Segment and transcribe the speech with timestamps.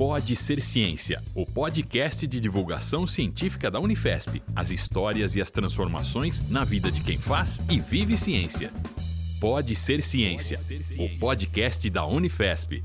[0.00, 4.42] Pode Ser Ciência, o podcast de divulgação científica da Unifesp.
[4.56, 8.72] As histórias e as transformações na vida de quem faz e vive ciência.
[9.38, 10.58] Pode Ser Ciência,
[10.98, 12.82] o podcast da Unifesp.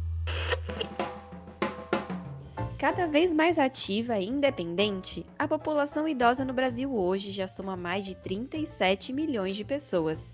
[2.77, 8.03] Cada vez mais ativa e independente, a população idosa no Brasil hoje já soma mais
[8.03, 10.33] de 37 milhões de pessoas.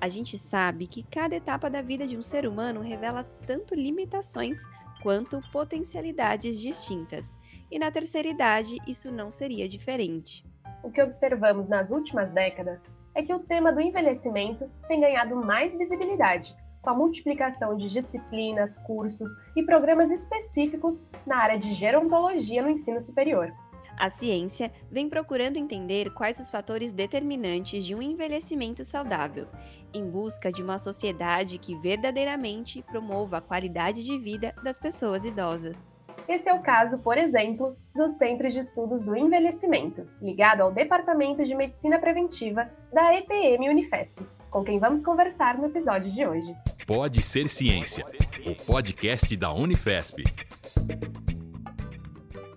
[0.00, 4.66] A gente sabe que cada etapa da vida de um ser humano revela tanto limitações
[5.02, 7.36] quanto potencialidades distintas,
[7.70, 10.44] e na terceira idade isso não seria diferente.
[10.82, 15.76] O que observamos nas últimas décadas é que o tema do envelhecimento tem ganhado mais
[15.76, 22.70] visibilidade, com a multiplicação de disciplinas, cursos e programas específicos na área de gerontologia no
[22.70, 23.52] ensino superior.
[23.98, 29.46] A ciência vem procurando entender quais os fatores determinantes de um envelhecimento saudável,
[29.92, 35.90] em busca de uma sociedade que verdadeiramente promova a qualidade de vida das pessoas idosas.
[36.28, 41.44] Esse é o caso, por exemplo, do Centro de Estudos do Envelhecimento, ligado ao Departamento
[41.44, 46.54] de Medicina Preventiva da EPM Unifesp, com quem vamos conversar no episódio de hoje.
[46.86, 48.04] Pode ser ciência,
[48.46, 50.22] o podcast da Unifesp.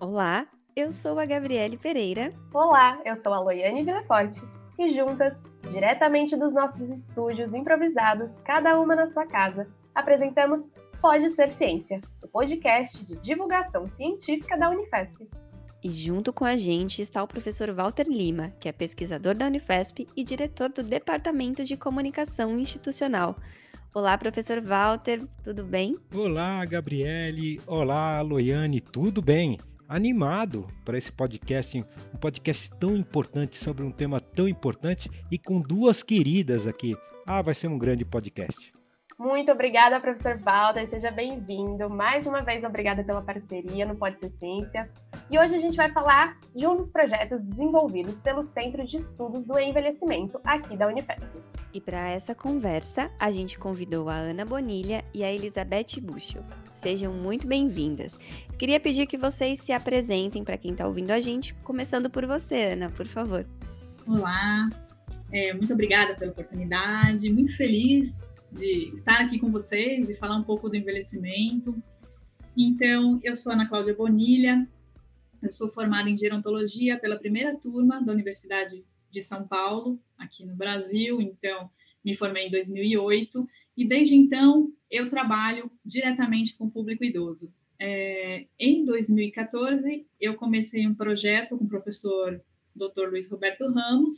[0.00, 0.46] Olá,
[0.76, 2.28] eu sou a Gabriele Pereira.
[2.52, 4.42] Olá, eu sou a Loiane Villaforte.
[4.78, 11.48] E juntas, diretamente dos nossos estúdios improvisados, cada uma na sua casa, apresentamos Pode Ser
[11.48, 15.26] Ciência, o podcast de divulgação científica da Unifesp.
[15.82, 20.06] E junto com a gente está o professor Walter Lima, que é pesquisador da Unifesp
[20.14, 23.34] e diretor do Departamento de Comunicação Institucional.
[23.94, 25.94] Olá, professor Walter, tudo bem?
[26.14, 27.58] Olá, Gabriele.
[27.66, 29.56] Olá, Loiane, tudo bem?
[29.88, 31.84] Animado para esse podcast,
[32.14, 36.96] um podcast tão importante sobre um tema tão importante e com duas queridas aqui.
[37.26, 38.72] Ah, vai ser um grande podcast.
[39.18, 41.88] Muito obrigada, professor Walter, seja bem-vindo.
[41.88, 44.90] Mais uma vez, obrigada pela parceria no Pode Ser Ciência.
[45.30, 49.46] E hoje a gente vai falar de um dos projetos desenvolvidos pelo Centro de Estudos
[49.46, 51.32] do Envelhecimento aqui da Unifesp.
[51.72, 56.44] E para essa conversa, a gente convidou a Ana Bonilha e a Elizabeth Buchel.
[56.70, 58.18] Sejam muito bem-vindas.
[58.58, 62.72] Queria pedir que vocês se apresentem para quem está ouvindo a gente, começando por você,
[62.72, 63.46] Ana, por favor.
[64.06, 64.70] Olá,
[65.30, 68.18] é, muito obrigada pela oportunidade, muito feliz
[68.50, 71.76] de estar aqui com vocês e falar um pouco do envelhecimento.
[72.56, 74.66] Então, eu sou Ana Cláudia Bonilha,
[75.42, 80.56] eu sou formada em gerontologia pela primeira turma da Universidade de São Paulo, aqui no
[80.56, 81.70] Brasil, então
[82.02, 83.46] me formei em 2008
[83.76, 87.52] e desde então eu trabalho diretamente com o público idoso.
[87.78, 92.40] É, em 2014, eu comecei um projeto com o professor
[92.74, 93.08] Dr.
[93.10, 94.14] Luiz Roberto Ramos.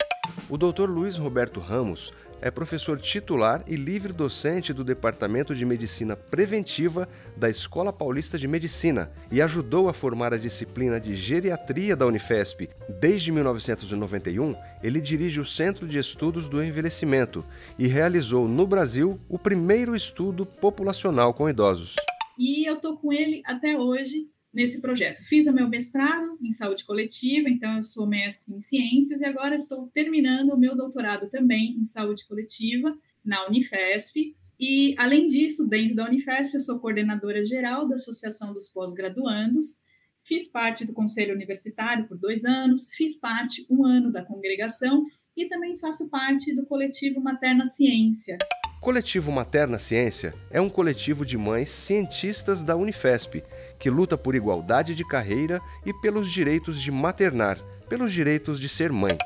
[0.50, 0.88] O Dr.
[0.88, 7.48] Luiz Roberto Ramos é professor titular e livre docente do Departamento de Medicina Preventiva da
[7.48, 12.68] Escola Paulista de Medicina e ajudou a formar a disciplina de Geriatria da Unifesp.
[13.00, 17.44] Desde 1991, ele dirige o Centro de Estudos do Envelhecimento
[17.78, 21.96] e realizou no Brasil o primeiro estudo populacional com idosos.
[22.38, 25.22] E eu estou com ele até hoje nesse projeto.
[25.24, 29.56] Fiz o meu mestrado em saúde coletiva, então eu sou mestre em ciências e agora
[29.56, 34.34] estou terminando o meu doutorado também em saúde coletiva na Unifesp.
[34.58, 39.78] E, além disso, dentro da Unifesp, eu sou coordenadora geral da Associação dos Pós-Graduandos,
[40.24, 45.06] fiz parte do Conselho Universitário por dois anos, fiz parte um ano da congregação
[45.36, 48.36] e também faço parte do coletivo Materna Ciência.
[48.80, 53.42] Coletivo Materna Ciência é um coletivo de mães cientistas da Unifesp
[53.78, 58.92] que luta por igualdade de carreira e pelos direitos de maternar, pelos direitos de ser
[58.92, 59.18] mãe.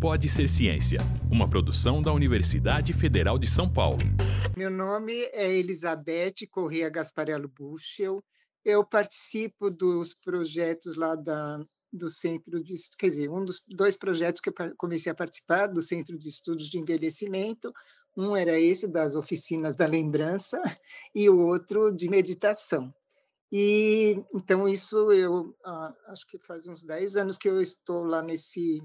[0.00, 1.00] Pode Ser Ciência,
[1.30, 4.04] uma produção da Universidade Federal de São Paulo.
[4.56, 8.22] Meu nome é Elizabeth Corrêa Gasparello Buchel.
[8.64, 11.58] Eu participo dos projetos lá da,
[11.92, 12.74] do Centro de...
[12.96, 16.70] Quer dizer, um dos dois projetos que eu comecei a participar do Centro de Estudos
[16.70, 17.72] de Envelhecimento.
[18.16, 20.60] Um era esse das oficinas da lembrança
[21.14, 22.92] e o outro de meditação.
[23.52, 28.22] E então isso eu ah, acho que faz uns 10 anos que eu estou lá
[28.22, 28.80] nesse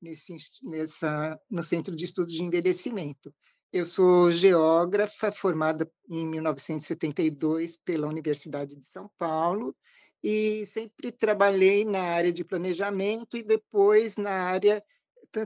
[0.00, 3.34] nesse nessa no Centro de Estudos de Envelhecimento.
[3.72, 9.76] Eu sou geógrafa formada em 1972 pela Universidade de São Paulo
[10.22, 14.82] e sempre trabalhei na área de planejamento e depois na área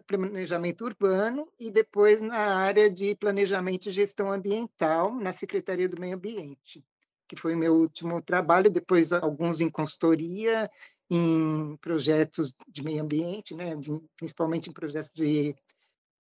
[0.07, 6.17] planejamento urbano e depois na área de planejamento e gestão ambiental na Secretaria do Meio
[6.17, 6.85] Ambiente
[7.27, 10.71] que foi o meu último trabalho, depois alguns em consultoria,
[11.11, 13.73] em projetos de meio ambiente, né,
[14.17, 15.55] principalmente em projetos de,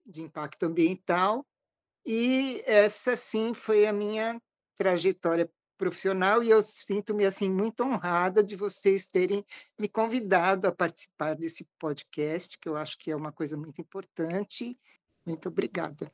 [0.04, 1.46] de impacto ambiental.
[2.04, 4.40] E essa, sim, foi a minha
[4.76, 9.44] trajetória profissional e eu sinto-me assim muito honrada de vocês terem
[9.78, 14.78] me convidado a participar desse podcast, que eu acho que é uma coisa muito importante.
[15.26, 16.10] Muito obrigada.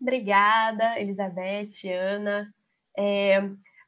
[0.00, 2.52] Obrigada, Elizabeth, Ana.
[2.96, 3.38] É,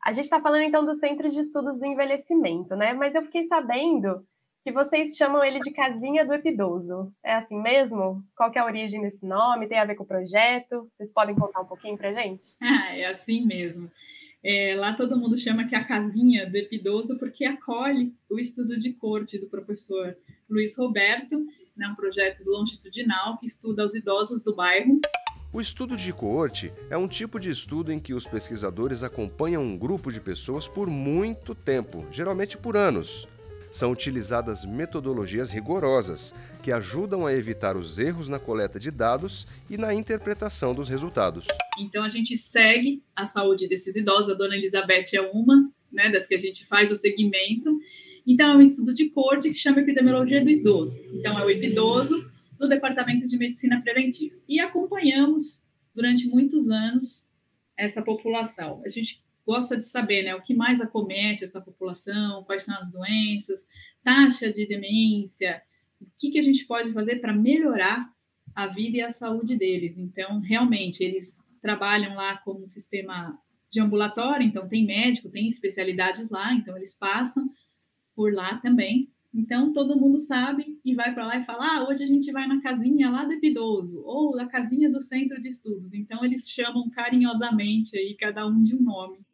[0.02, 2.92] a gente está falando então do Centro de Estudos do Envelhecimento, né?
[2.92, 4.26] Mas eu fiquei sabendo
[4.66, 7.12] que vocês chamam ele de Casinha do Epidoso.
[7.24, 8.20] É assim mesmo?
[8.36, 9.68] Qual é a origem desse nome?
[9.68, 10.88] Tem a ver com o projeto?
[10.92, 12.42] Vocês podem contar um pouquinho para gente?
[12.60, 13.90] Ah, é assim mesmo.
[14.48, 18.78] É, lá todo mundo chama que é a casinha do epidoso porque acolhe o estudo
[18.78, 20.16] de corte do professor
[20.48, 21.44] Luiz Roberto,
[21.76, 25.00] né, um projeto longitudinal que estuda os idosos do bairro.
[25.52, 29.76] O estudo de coorte é um tipo de estudo em que os pesquisadores acompanham um
[29.76, 33.26] grupo de pessoas por muito tempo, geralmente por anos.
[33.76, 36.32] São utilizadas metodologias rigorosas
[36.62, 41.46] que ajudam a evitar os erros na coleta de dados e na interpretação dos resultados.
[41.78, 46.26] Então a gente segue a saúde desses idosos, a dona Elizabeth é uma né, das
[46.26, 47.78] que a gente faz o segmento.
[48.26, 50.96] Então é um estudo de corte que chama epidemiologia do idoso.
[51.12, 54.36] Então é o epidoso do Departamento de Medicina Preventiva.
[54.48, 55.62] E acompanhamos
[55.94, 57.26] durante muitos anos
[57.76, 58.80] essa população.
[58.86, 62.90] A gente gosta de saber né, o que mais acomete essa população, quais são as
[62.90, 63.68] doenças,
[64.02, 65.62] taxa de demência,
[66.00, 68.12] o que, que a gente pode fazer para melhorar
[68.54, 69.96] a vida e a saúde deles.
[69.96, 73.38] Então, realmente, eles trabalham lá como um sistema
[73.70, 77.50] de ambulatório, então tem médico, tem especialidades lá, então eles passam
[78.14, 79.10] por lá também.
[79.34, 82.46] Então, todo mundo sabe e vai para lá e fala: ah, hoje a gente vai
[82.46, 85.92] na casinha lá do Epidoso, ou na casinha do Centro de Estudos.
[85.92, 89.25] Então, eles chamam carinhosamente aí cada um de um nome.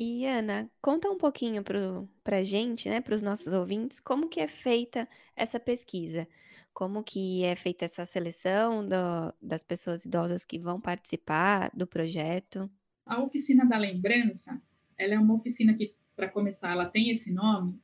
[0.00, 4.38] E Ana, conta um pouquinho para a gente, né, para os nossos ouvintes, como que
[4.38, 6.28] é feita essa pesquisa,
[6.72, 12.70] como que é feita essa seleção do, das pessoas idosas que vão participar do projeto.
[13.04, 14.62] A oficina da lembrança,
[14.96, 17.76] ela é uma oficina que, para começar, ela tem esse nome,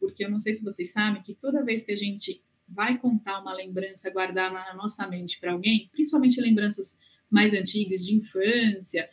[0.00, 3.38] porque eu não sei se vocês sabem que toda vez que a gente vai contar
[3.40, 6.98] uma lembrança, guardar na nossa mente para alguém, principalmente lembranças
[7.30, 9.08] mais antigas de infância,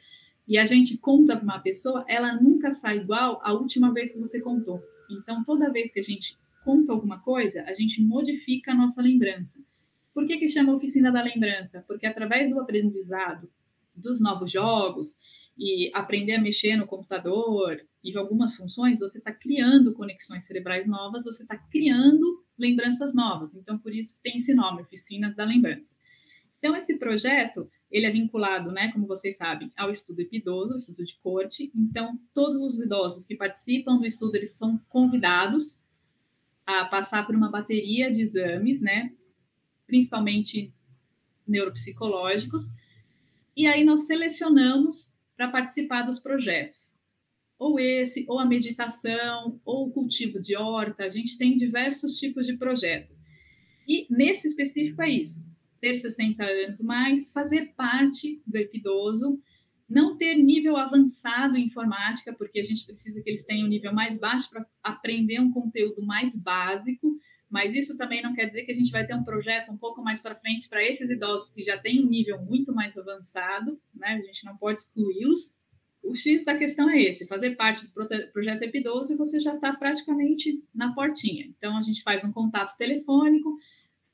[0.50, 4.18] e a gente conta para uma pessoa, ela nunca sai igual à última vez que
[4.18, 4.82] você contou.
[5.08, 6.36] Então, toda vez que a gente
[6.66, 9.60] conta alguma coisa, a gente modifica a nossa lembrança.
[10.12, 11.86] Por que, que chama oficina da lembrança?
[11.88, 13.48] Porque através do aprendizado
[13.96, 15.20] dos novos jogos
[15.56, 21.26] e aprender a mexer no computador e algumas funções, você está criando conexões cerebrais novas,
[21.26, 23.54] você está criando lembranças novas.
[23.54, 25.96] Então, por isso tem esse nome, Oficinas da Lembrança.
[26.58, 31.18] Então, esse projeto ele é vinculado, né, como vocês sabem, ao estudo epidoso, estudo de
[31.18, 31.72] corte.
[31.76, 35.82] Então, todos os idosos que participam do estudo, eles são convidados
[36.66, 39.12] a passar por uma bateria de exames, né,
[39.88, 40.72] principalmente
[41.48, 42.66] neuropsicológicos,
[43.58, 46.96] e aí nós selecionamos para participar dos projetos.
[47.58, 52.46] Ou esse, ou a meditação, ou o cultivo de horta, a gente tem diversos tipos
[52.46, 53.14] de projeto.
[53.88, 55.49] E nesse específico é isso
[55.80, 59.40] ter 60 anos, mas fazer parte do epidoso,
[59.90, 63.94] não ter nível avançado em informática, porque a gente precisa que eles tenham um nível
[63.94, 67.18] mais baixo para aprender um conteúdo mais básico,
[67.50, 70.04] mas isso também não quer dizer que a gente vai ter um projeto um pouco
[70.04, 74.10] mais para frente para esses idosos que já têm um nível muito mais avançado, né?
[74.10, 75.56] A gente não pode excluí-los.
[76.04, 77.92] O X da questão é esse: fazer parte do
[78.32, 81.48] projeto Epidoso você já está praticamente na portinha.
[81.48, 83.58] Então, a gente faz um contato telefônico,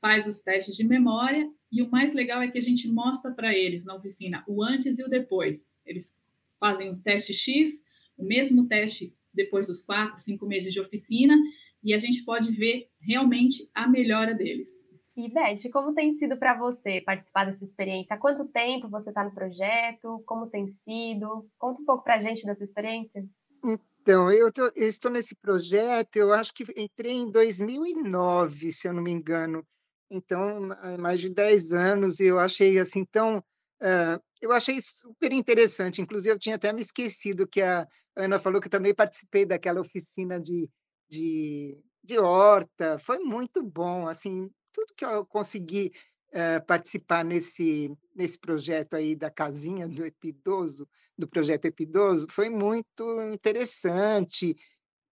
[0.00, 3.54] faz os testes de memória e o mais legal é que a gente mostra para
[3.54, 5.68] eles na oficina o antes e o depois.
[5.84, 6.18] Eles
[6.58, 7.72] fazem o teste X,
[8.16, 11.36] o mesmo teste depois dos quatro, cinco meses de oficina,
[11.82, 14.86] e a gente pode ver realmente a melhora deles.
[15.16, 18.14] E Beth, como tem sido para você participar dessa experiência?
[18.14, 20.22] Há quanto tempo você está no projeto?
[20.26, 21.48] Como tem sido?
[21.58, 23.24] Conta um pouco para a gente dessa experiência.
[23.64, 28.92] Então, eu, tô, eu, estou nesse projeto, eu acho que entrei em 2009, se eu
[28.92, 29.66] não me engano.
[30.10, 30.60] Então,
[30.98, 33.38] mais de 10 anos, e eu achei assim tão.
[33.82, 36.00] Uh, eu achei super interessante.
[36.00, 37.86] Inclusive, eu tinha até me esquecido que a
[38.16, 40.70] Ana falou que também participei daquela oficina de,
[41.08, 42.98] de, de horta.
[42.98, 44.08] Foi muito bom.
[44.08, 45.92] Assim, tudo que eu consegui
[46.32, 53.04] uh, participar nesse, nesse projeto aí da casinha do Epidoso, do projeto Epidoso, foi muito
[53.32, 54.56] interessante.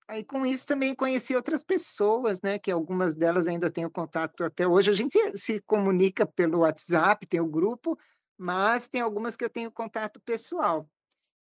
[0.09, 4.67] Aí com isso também conheci outras pessoas, né, que algumas delas ainda tenho contato até
[4.69, 4.91] hoje.
[4.91, 7.99] A gente se, comunica pelo WhatsApp, tem o grupo,
[8.37, 10.87] mas tem algumas que eu tenho contato pessoal.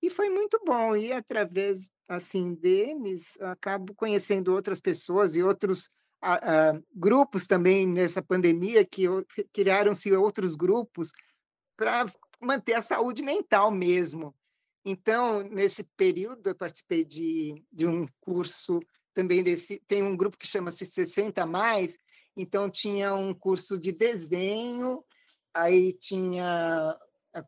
[0.02, 0.96] E foi muito bom.
[0.96, 5.90] E através assim deles, acabo conhecendo outras pessoas e outros
[6.94, 9.06] grupos também nessa pandemia que
[9.52, 11.10] criaram-se outros grupos
[11.76, 12.06] para
[12.40, 14.34] manter a saúde mental mesmo.
[14.84, 18.80] Então, nesse período, eu participei de, de um curso
[19.14, 19.80] também desse.
[19.86, 21.96] Tem um grupo que chama-se 60 Mais,
[22.36, 25.04] então tinha um curso de desenho,
[25.54, 26.98] aí tinha.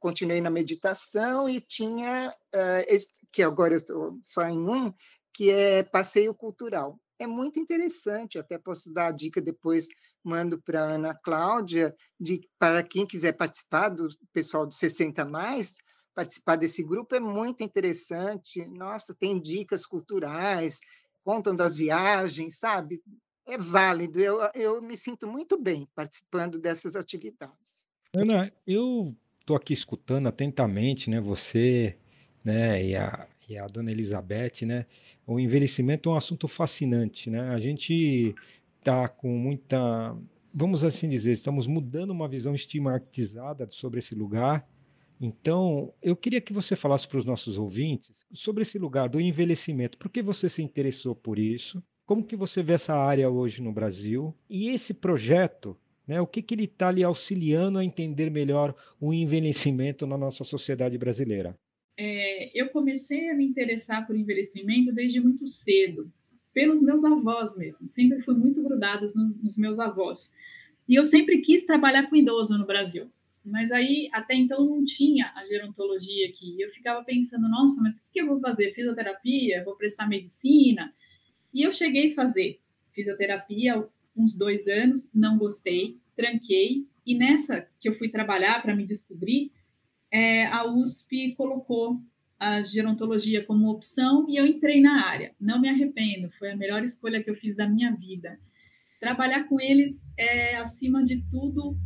[0.00, 4.90] Continuei na meditação e tinha, uh, que agora eu estou só em um,
[5.34, 6.98] que é passeio cultural.
[7.18, 9.86] É muito interessante, até posso dar a dica depois,
[10.22, 15.74] mando para a Ana Cláudia, de, para quem quiser participar, do pessoal do 60 mais,
[16.14, 18.64] participar desse grupo é muito interessante.
[18.66, 20.80] Nossa, tem dicas culturais,
[21.24, 23.02] contam das viagens, sabe?
[23.46, 24.20] É válido.
[24.20, 27.86] Eu, eu me sinto muito bem participando dessas atividades.
[28.14, 31.20] Ana, eu estou aqui escutando atentamente, né?
[31.20, 31.98] Você,
[32.44, 32.82] né?
[32.82, 34.86] E a, e a dona Elizabeth, né?
[35.26, 37.50] O envelhecimento é um assunto fascinante, né?
[37.50, 38.34] A gente
[38.78, 40.16] está com muita,
[40.52, 44.66] vamos assim dizer, estamos mudando uma visão estigmatizada sobre esse lugar
[45.20, 49.98] então, eu queria que você falasse para os nossos ouvintes sobre esse lugar do envelhecimento.
[49.98, 51.82] Por que você se interessou por isso?
[52.04, 54.34] Como que você vê essa área hoje no Brasil?
[54.48, 59.14] E esse projeto, né, o que, que ele está lhe auxiliando a entender melhor o
[59.14, 61.58] envelhecimento na nossa sociedade brasileira?
[61.96, 66.12] É, eu comecei a me interessar por envelhecimento desde muito cedo,
[66.52, 67.88] pelos meus avós mesmo.
[67.88, 69.06] Sempre fui muito grudada
[69.42, 70.32] nos meus avós.
[70.86, 73.08] E eu sempre quis trabalhar com idoso no Brasil.
[73.44, 76.60] Mas aí, até então, não tinha a gerontologia aqui.
[76.60, 78.72] Eu ficava pensando, nossa, mas o que eu vou fazer?
[78.72, 79.62] Fisioterapia?
[79.64, 80.94] Vou prestar medicina?
[81.52, 82.60] E eu cheguei a fazer
[82.94, 83.86] fisioterapia
[84.16, 86.86] uns dois anos, não gostei, tranquei.
[87.04, 89.52] E nessa que eu fui trabalhar para me descobrir,
[90.10, 92.00] é, a USP colocou
[92.38, 95.34] a gerontologia como opção e eu entrei na área.
[95.40, 98.38] Não me arrependo, foi a melhor escolha que eu fiz da minha vida.
[99.00, 101.76] Trabalhar com eles é, acima de tudo,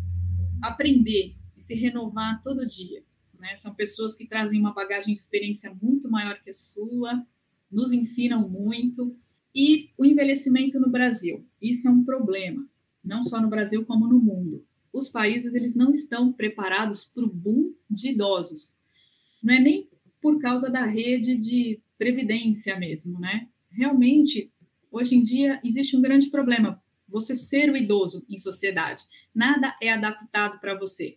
[0.62, 3.02] aprender, e se renovar todo dia.
[3.38, 3.54] Né?
[3.56, 7.26] São pessoas que trazem uma bagagem de experiência muito maior que a sua,
[7.70, 9.14] nos ensinam muito.
[9.54, 12.66] E o envelhecimento no Brasil, isso é um problema,
[13.04, 14.64] não só no Brasil como no mundo.
[14.92, 18.74] Os países eles não estão preparados para o boom de idosos.
[19.42, 19.88] Não é nem
[20.20, 23.48] por causa da rede de previdência mesmo, né?
[23.70, 24.52] Realmente,
[24.90, 29.04] hoje em dia existe um grande problema você ser o idoso em sociedade.
[29.34, 31.16] Nada é adaptado para você.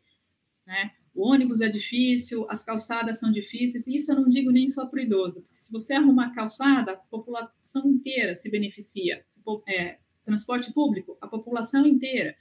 [0.65, 0.91] Né?
[1.13, 4.85] O ônibus é difícil, as calçadas são difíceis, e isso eu não digo nem só
[4.85, 9.25] para o idoso, porque se você arrumar calçada, a população inteira se beneficia.
[9.67, 12.35] É, transporte público, a população inteira.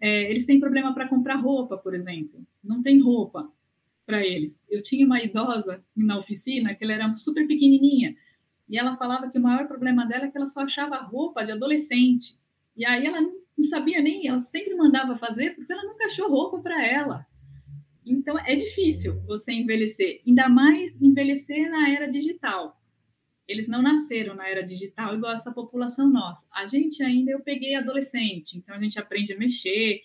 [0.00, 2.46] É, eles têm problema para comprar roupa, por exemplo.
[2.62, 3.50] Não tem roupa
[4.06, 4.62] para eles.
[4.68, 8.14] Eu tinha uma idosa na oficina que ela era super pequenininha
[8.68, 11.52] e ela falava que o maior problema dela é que ela só achava roupa de
[11.52, 12.38] adolescente.
[12.76, 16.58] E aí ela não sabia nem, ela sempre mandava fazer porque ela nunca achou roupa
[16.58, 17.26] para ela.
[18.04, 22.78] Então, é difícil você envelhecer, ainda mais envelhecer na era digital.
[23.48, 26.46] Eles não nasceram na era digital igual essa população nossa.
[26.52, 30.02] A gente ainda, eu peguei adolescente, então a gente aprende a mexer.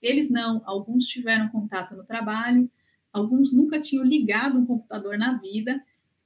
[0.00, 2.70] Eles não, alguns tiveram contato no trabalho,
[3.12, 5.82] alguns nunca tinham ligado um computador na vida,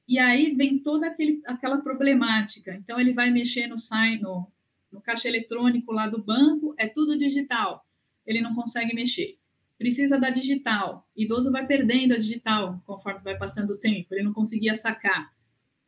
[0.07, 2.75] e aí vem toda aquele, aquela problemática.
[2.75, 3.77] Então, ele vai mexer no,
[4.21, 4.53] no,
[4.91, 7.87] no caixa eletrônico lá do banco, é tudo digital.
[8.27, 9.39] Ele não consegue mexer
[9.83, 11.11] precisa da digital.
[11.17, 15.35] Idoso vai perdendo a digital conforme vai passando o tempo, ele não conseguia sacar.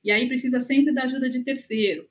[0.03, 2.07] E aí precisa sempre da ajuda de terceiro.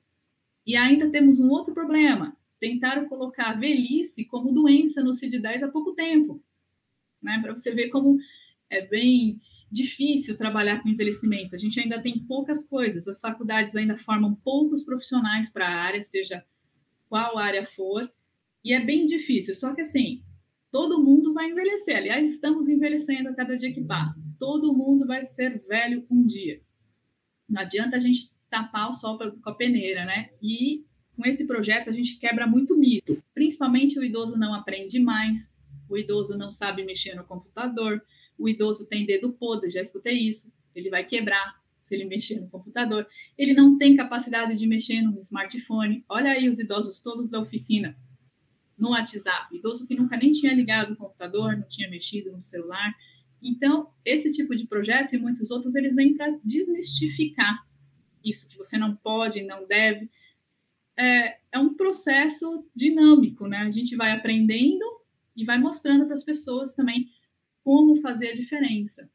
[0.66, 2.34] E ainda temos um outro problema.
[2.58, 6.42] Tentaram colocar a velhice como doença no CID-10 há pouco tempo.
[7.22, 7.38] Né?
[7.42, 8.18] Para você ver como
[8.70, 9.38] é bem
[9.70, 11.54] difícil trabalhar com envelhecimento.
[11.54, 13.06] A gente ainda tem poucas coisas.
[13.06, 16.44] As faculdades ainda formam poucos profissionais para a área, seja
[17.08, 18.10] qual área for.
[18.64, 19.54] E é bem difícil.
[19.54, 20.22] Só que, assim,
[20.74, 21.96] Todo mundo vai envelhecer.
[21.96, 24.20] Aliás, estamos envelhecendo a cada dia que passa.
[24.40, 26.60] Todo mundo vai ser velho um dia.
[27.48, 30.30] Não adianta a gente tapar o sol com a peneira, né?
[30.42, 30.84] E
[31.16, 33.22] com esse projeto a gente quebra muito mito.
[33.32, 35.54] Principalmente o idoso não aprende mais,
[35.88, 38.02] o idoso não sabe mexer no computador,
[38.36, 40.52] o idoso tem dedo podre, já escutei isso.
[40.74, 43.06] Ele vai quebrar se ele mexer no computador.
[43.38, 46.04] Ele não tem capacidade de mexer no smartphone.
[46.08, 47.96] Olha aí os idosos todos da oficina
[48.84, 52.94] no WhatsApp, idoso que nunca nem tinha ligado o computador, não tinha mexido no celular.
[53.42, 57.66] Então, esse tipo de projeto e muitos outros, eles vêm para desmistificar
[58.22, 60.10] isso que você não pode, não deve.
[60.96, 63.58] É, é um processo dinâmico, né?
[63.58, 64.84] A gente vai aprendendo
[65.34, 67.10] e vai mostrando para as pessoas também
[67.62, 69.10] como fazer a diferença.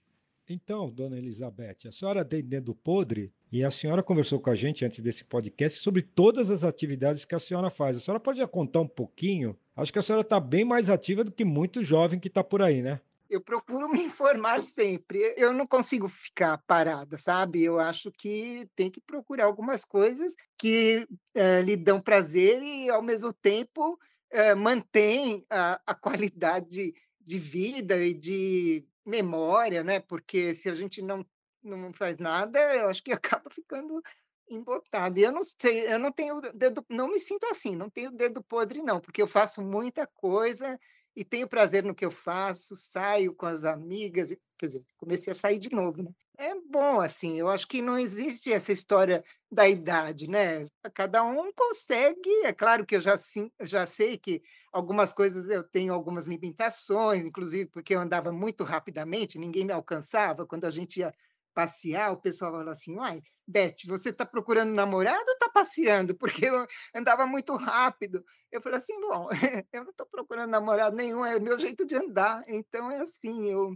[0.51, 4.83] Então, dona Elizabeth, a senhora tem dedo podre e a senhora conversou com a gente
[4.83, 7.95] antes desse podcast sobre todas as atividades que a senhora faz.
[7.95, 9.55] A senhora pode contar um pouquinho?
[9.75, 12.63] Acho que a senhora está bem mais ativa do que muito jovem que está por
[12.63, 12.99] aí, né?
[13.29, 15.35] eu procuro me informar sempre.
[15.37, 17.63] Eu não consigo ficar parada, sabe?
[17.63, 23.03] Eu acho que tem que procurar algumas coisas que eh, lhe dão prazer e, ao
[23.03, 23.99] mesmo tempo,
[24.31, 29.99] eh, mantém a, a qualidade de vida e de memória, né?
[29.99, 31.25] Porque se a gente não,
[31.63, 33.11] não faz nada, eu acho que
[33.41, 34.01] acaba ficando
[34.49, 35.19] embotado.
[35.19, 38.43] E eu não sei, eu não tenho dedo, não me sinto assim, não tenho dedo
[38.43, 40.79] podre, não, porque eu faço muita coisa
[41.15, 45.35] e tenho prazer no que eu faço, saio com as amigas, quer dizer, comecei a
[45.35, 46.11] sair de novo, né?
[46.41, 50.67] É bom, assim, eu acho que não existe essa história da idade, né?
[50.93, 54.41] Cada um consegue, é claro que eu já, sim, já sei que
[54.71, 60.45] algumas coisas eu tenho algumas limitações, inclusive porque eu andava muito rapidamente, ninguém me alcançava,
[60.47, 61.13] quando a gente ia
[61.53, 66.15] passear, o pessoal fala assim: "Uai, Beth, você está procurando namorado ou está passeando?"
[66.45, 66.65] Porque eu
[66.95, 68.23] andava muito rápido.
[68.49, 69.27] Eu falei assim: "Bom,
[69.73, 72.45] eu não estou procurando namorado nenhum, é o meu jeito de andar".
[72.47, 73.75] Então é assim, eu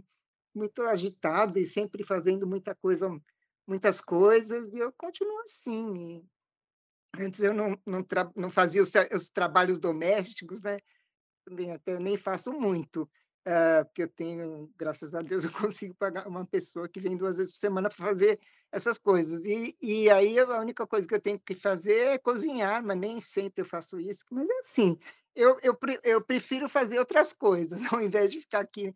[0.54, 3.08] muito agitada e sempre fazendo muita coisa
[3.66, 6.22] muitas coisas, e eu continuo assim.
[7.18, 8.04] E antes eu não não
[8.36, 10.78] não fazia os os trabalhos domésticos, né,
[11.46, 13.08] também até nem faço muito.
[13.46, 17.36] Eh, porque eu tenho, graças a Deus, eu consigo pagar uma pessoa que vem 2
[17.38, 18.40] vezes por semana para fazer
[18.72, 19.44] essas coisas.
[19.44, 23.20] E e aí a única coisa que eu tenho que fazer é cozinhar, mas nem
[23.20, 24.24] sempre eu faço isso.
[24.30, 24.98] Mas é assim,
[25.34, 28.94] eu eu eu prefiro fazer outras coisas, ao invés de ficar aqui,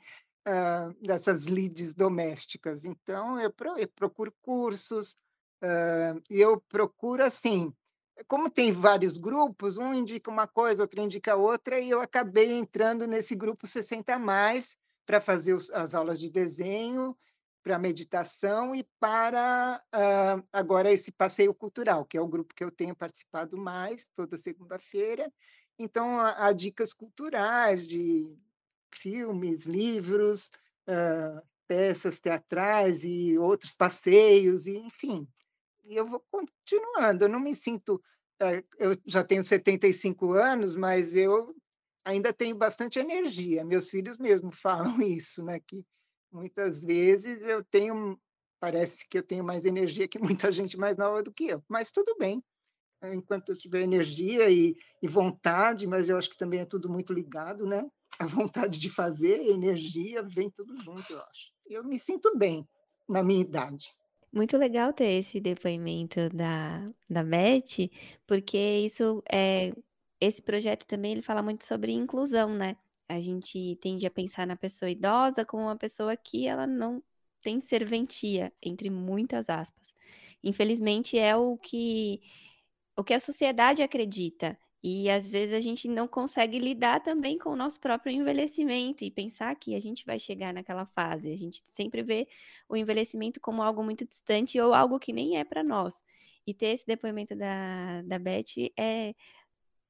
[1.01, 2.85] dessas lides domésticas.
[2.85, 5.17] Então eu pro eu procuro cursos,
[6.31, 7.73] e eu procuro assim
[8.27, 13.07] como tem vários grupos, um indica uma coisa, outro indica outra, e eu acabei entrando
[13.07, 14.77] nesse grupo 60 mais
[15.07, 17.17] para fazer os as aulas de desenho,
[17.63, 19.83] para meditação e para,
[20.53, 25.31] agora esse passeio cultural, que é o grupo que eu tenho participado mais, toda segunda-feira.
[25.79, 28.35] Então há há dicas culturais de
[28.95, 30.51] filmes, livros,
[30.89, 35.29] hã, peças teatrais e outros passeios e enfim.
[35.85, 38.03] E eu vou continuando, eu não me sinto
[38.41, 41.55] eh, eu já tenho 75 anos, mas eu
[42.05, 43.65] ainda tenho bastante energia.
[43.65, 45.85] Meus filhos mesmo falam isso, né, que
[46.33, 48.19] muitas vezes eu tenho
[48.61, 51.91] parece que eu tenho mais energia que muita gente mais nova do que eu, mas
[51.93, 52.43] tudo bem,
[53.05, 57.13] enquanto eu tiver energia e e vontade, mas eu acho que também é tudo muito
[57.13, 61.53] ligado, né, a vontade de fazer, energia, vem tudo junto, eu acho.
[61.67, 62.67] Eu me sinto bem
[63.09, 63.95] na minha idade.
[64.33, 67.91] Muito legal ter esse depoimento da da Beth,
[68.27, 69.73] porque isso, é
[70.21, 72.77] esse projeto também ele fala muito sobre inclusão, né.
[73.09, 77.03] A gente tende a pensar na pessoa idosa como uma pessoa que ela não
[77.43, 79.95] tem serventia, entre muitas aspas.
[80.43, 82.21] Infelizmente é o que
[82.97, 87.51] o que a sociedade acredita, e às vezes a gente não consegue lidar também com
[87.51, 91.33] o nosso próprio envelhecimento e pensar que a gente vai chegar naquela fase.
[91.33, 92.29] A gente sempre vê
[92.69, 96.05] o envelhecimento como algo muito distante ou algo que nem é para nós.
[96.47, 99.15] E ter esse depoimento da, da Beth é,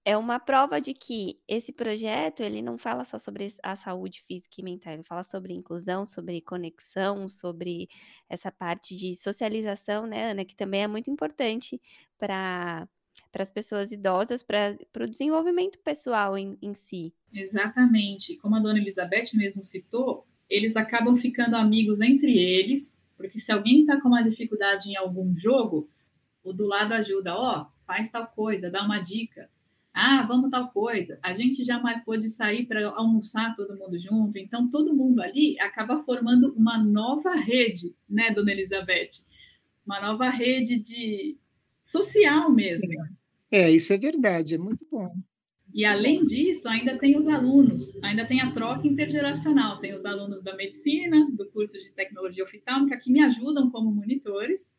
[0.05, 4.57] é uma prova de que esse projeto ele não fala só sobre a saúde física
[4.59, 7.89] e mental, ele fala sobre inclusão, sobre conexão, sobre
[8.29, 11.81] essa parte de socialização, né, Ana, que também é muito importante
[12.19, 12.89] para
[13.31, 17.13] para as pessoas idosas, para o desenvolvimento pessoal em, em si.
[17.33, 18.37] Exatamente.
[18.37, 23.81] Como a dona Elizabeth mesmo citou, eles acabam ficando amigos entre eles, porque se alguém
[23.81, 25.89] está com uma dificuldade em algum jogo,
[26.43, 29.51] o do lado ajuda, ó, oh, faz tal coisa, dá uma dica.
[29.93, 31.19] Ah, vamos tal coisa.
[31.23, 34.39] A gente já marcou de sair para almoçar todo mundo junto.
[34.39, 39.27] Então, todo mundo ali acaba formando uma nova rede, né, dona Elizabeth?
[39.85, 41.37] Uma nova rede de
[41.91, 42.93] social mesmo.
[43.51, 45.11] É, isso é verdade, é muito bom.
[45.73, 49.79] E além disso, ainda tem os alunos, ainda tem a troca intergeracional.
[49.79, 54.73] Tem os alunos da medicina, do curso de tecnologia oftálmica, que me ajudam como monitores,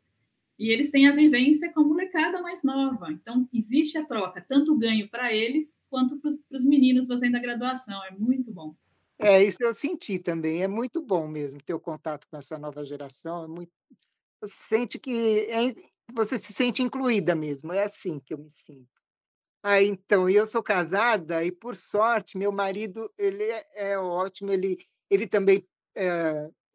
[0.58, 3.12] e eles têm a vivência com a molecada mais nova.
[3.12, 8.04] Então, existe a troca, tanto ganho para eles, quanto para os meninos fazendo a graduação.
[8.06, 8.76] É muito bom.
[9.18, 10.64] É, isso eu senti também.
[10.64, 13.44] É muito bom mesmo ter o contato com essa nova geração.
[13.46, 13.72] É muito...
[14.42, 15.12] Você sente que
[15.50, 15.76] é
[16.14, 18.90] você se sente incluída mesmo, é assim que eu me sinto.
[19.64, 24.52] Ah, então, e eu sou casada e, por sorte, meu marido, ele é é ótimo,
[24.52, 24.78] ele
[25.10, 25.66] ele também,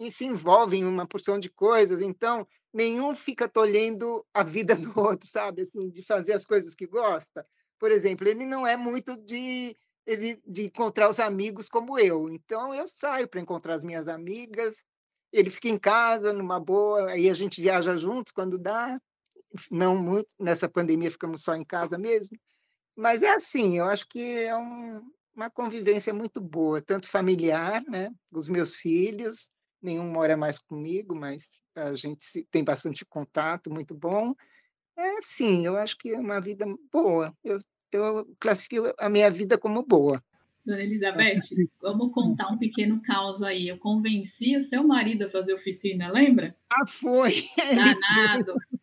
[0.01, 4.92] e se envolve em uma porção de coisas, então nenhum fica tolhendo a vida do
[4.99, 7.47] outro, sabe, assim, de fazer as coisas que gosta.
[7.79, 12.75] Por exemplo, ele não é muito de ele de encontrar os amigos como eu, então
[12.75, 14.85] eu saio para encontrar as minhas amigas,
[15.33, 19.01] ele fica em casa numa boa, aí a gente viaja juntos quando dá
[19.71, 22.37] não muito, nessa pandemia ficamos só em casa mesmo,
[22.97, 25.03] mas é assim, eu acho que é um
[25.35, 28.11] uma convivência muito boa, tanto familiar, né?
[28.31, 29.51] Os meus filhos,
[29.83, 34.35] nenhum mora mais comigo, mas a gente tem bastante contato, muito bom.
[34.97, 37.35] É, sim, eu acho que é uma vida boa.
[37.43, 37.59] Eu,
[37.93, 40.23] eu classifico a minha vida como boa.
[40.64, 41.40] Dona Elizabeth,
[41.83, 43.69] vamos contar um pequeno caos aí.
[43.69, 46.57] Eu convenci o seu marido a fazer oficina, lembra?
[46.71, 47.45] Ah, foi!
[47.57, 48.55] Danado!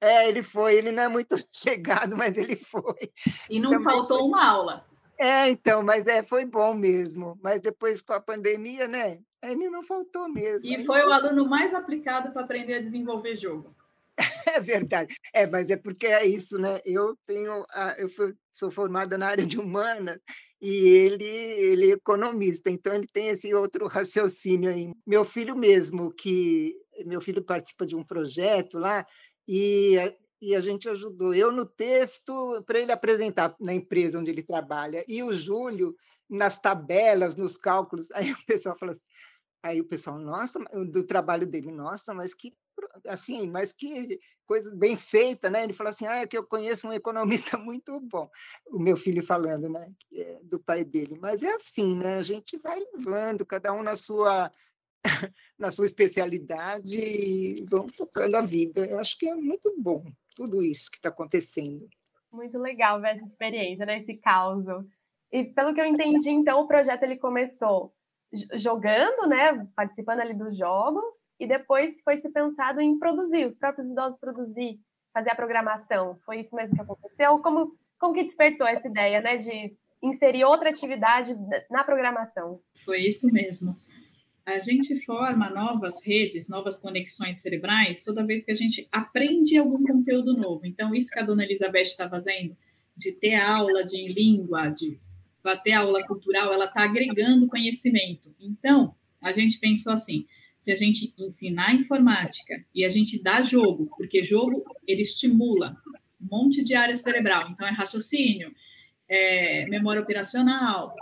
[0.00, 0.74] É, ele foi.
[0.74, 3.12] Ele não é muito chegado, mas ele foi.
[3.48, 4.28] E não Também faltou foi.
[4.28, 4.86] uma aula.
[5.18, 7.38] É, então, mas é, foi bom mesmo.
[7.42, 9.20] Mas depois com a pandemia, né?
[9.42, 10.66] Ele não faltou mesmo.
[10.66, 13.74] E foi o aluno mais aplicado para aprender a desenvolver jogo.
[14.46, 15.16] É verdade.
[15.32, 16.80] É, mas é porque é isso, né?
[16.84, 20.20] Eu tenho, a, eu fui, sou formada na área de humanas
[20.60, 24.92] e ele, ele é economista, então ele tem esse outro raciocínio aí.
[25.04, 29.04] Meu filho mesmo, que meu filho participa de um projeto lá
[29.46, 29.96] e
[30.44, 31.34] e a gente ajudou.
[31.34, 35.96] Eu no texto para ele apresentar na empresa onde ele trabalha e o Júlio
[36.28, 38.10] nas tabelas, nos cálculos.
[38.12, 39.00] Aí o pessoal fala assim,
[39.62, 40.58] aí o pessoal, nossa,
[40.90, 42.54] do trabalho dele, nossa, mas que
[43.06, 45.64] assim, mas que coisa bem feita, né?
[45.64, 48.28] Ele falou assim: ah, é que eu conheço um economista muito bom.
[48.66, 49.90] O meu filho falando, né?
[50.12, 51.16] É do pai dele.
[51.18, 52.18] Mas é assim, né?
[52.18, 54.52] A gente vai levando, cada um na sua
[55.58, 58.86] na sua especialidade e vamos tocando a vida.
[58.86, 61.88] Eu acho que é muito bom tudo isso que está acontecendo.
[62.32, 63.98] Muito legal ver essa experiência, né?
[63.98, 64.64] Esse caos.
[65.30, 67.92] E pelo que eu entendi, então, o projeto ele começou
[68.54, 73.92] jogando, né, participando ali dos jogos, e depois foi se pensado em produzir, os próprios
[73.92, 74.80] idosos produzir,
[75.12, 76.18] fazer a programação.
[76.24, 77.38] Foi isso mesmo que aconteceu?
[77.38, 81.36] Como, como que despertou essa ideia, né, de inserir outra atividade
[81.70, 82.60] na programação?
[82.84, 83.76] Foi isso mesmo.
[84.46, 89.82] A gente forma novas redes, novas conexões cerebrais toda vez que a gente aprende algum
[89.82, 90.66] conteúdo novo.
[90.66, 92.54] Então, isso que a dona Elizabeth está fazendo,
[92.96, 94.98] de ter aula de língua, de
[95.44, 98.34] a aula cultural, ela está agregando conhecimento.
[98.40, 100.26] Então, a gente pensou assim,
[100.58, 105.76] se a gente ensinar informática e a gente dá jogo, porque jogo, ele estimula
[106.20, 108.54] um monte de área cerebral, então é raciocínio,
[109.06, 110.94] é memória operacional.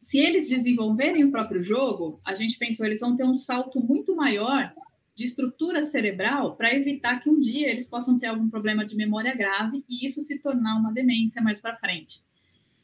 [0.00, 4.16] Se eles desenvolverem o próprio jogo, a gente pensou, eles vão ter um salto muito
[4.16, 4.72] maior
[5.14, 9.34] de estrutura cerebral para evitar que um dia eles possam ter algum problema de memória
[9.34, 12.22] grave e isso se tornar uma demência mais para frente.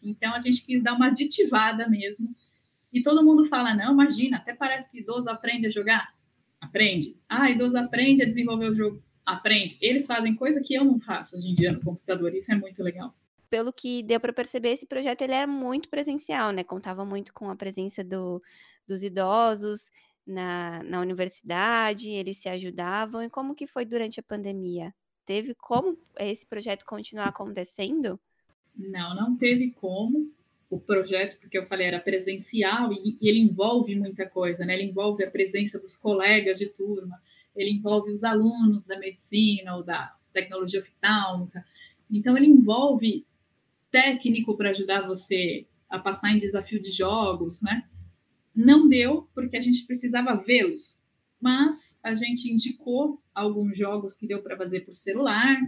[0.03, 2.37] Então a gente quis dar uma aditivada mesmo.
[2.93, 6.15] E todo mundo fala: não, imagina, até parece que idoso aprende a jogar.
[6.61, 7.17] Aprende.
[7.27, 9.03] Ah, idoso aprende a desenvolver o jogo.
[9.25, 9.79] Aprende.
[9.81, 12.35] Eles fazem coisa que eu não faço hoje em dia no computador.
[12.35, 13.15] Isso é muito legal.
[13.57, 16.63] Pelo que deu para perceber, esse projeto ele era muito presencial, né?
[16.63, 18.43] Contava muito com a presença do,
[18.87, 19.91] dos idosos
[20.27, 23.23] na, na universidade, eles se ajudavam.
[23.23, 24.95] E como que foi durante a pandemia?
[25.25, 28.21] Teve como esse projeto continuar acontecendo?
[28.77, 30.31] Não, não teve como
[30.69, 34.75] o projeto, porque eu falei, era presencial e, e, ele envolve muita coisa, né?
[34.75, 37.19] Ele envolve a presença dos colegas de turma,
[37.57, 41.65] ele envolve os alunos da medicina ou da tecnologia oftálmica.
[42.11, 43.25] Então, ele envolve
[43.97, 47.85] técnico para ajudar você a passar em desafio de jogos, né?
[48.55, 51.01] Não deu, porque a gente precisava vê-los,
[51.41, 55.59] mas a gente indicou alguns jogos que deu para fazer por celular,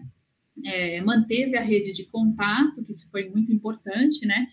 [0.63, 4.47] é, manteve a rede de contato, que isso foi muito importante, né?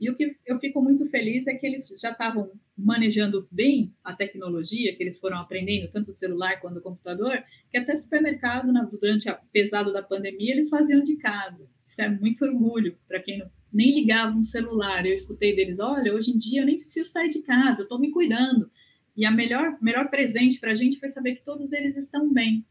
[0.00, 4.14] E o que eu fico muito feliz é que eles já estavam manejando bem a
[4.14, 9.28] tecnologia, que eles foram aprendendo, tanto o celular quanto o computador, que até supermercado, durante
[9.28, 11.68] a pesado da pandemia, eles faziam de casa.
[11.84, 15.04] Isso é muito orgulho para quem não, nem ligava um celular.
[15.04, 17.98] Eu escutei deles: olha, hoje em dia eu nem preciso sair de casa, eu estou
[17.98, 18.70] me cuidando.
[19.16, 22.64] E a melhor, melhor presente para a gente foi saber que todos eles estão bem.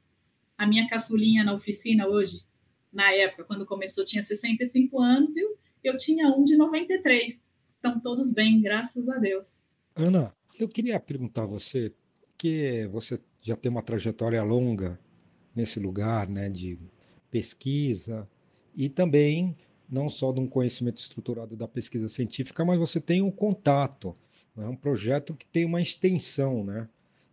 [0.58, 2.48] A minha caçulinha na oficina hoje
[2.92, 5.58] na época, quando começou, tinha 65 anos e eu,
[5.90, 7.46] eu tinha um de 93.
[7.66, 9.64] Estão todos bem, graças a Deus.
[9.96, 11.94] Ana, eu queria perguntar a você,
[12.38, 15.00] que você já tem uma trajetória longa
[15.56, 16.78] nesse lugar, né, de
[17.32, 18.28] pesquisa
[18.76, 19.56] e também
[19.90, 24.16] não só de um conhecimento estruturado da pesquisa científica, mas você tem um contato,
[24.58, 26.90] é um projeto que tem uma extensão, né?